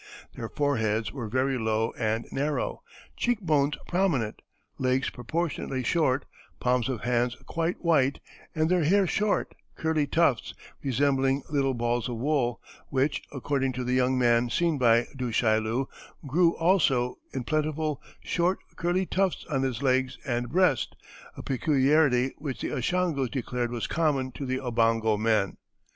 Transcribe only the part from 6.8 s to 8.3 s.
of hands quite white,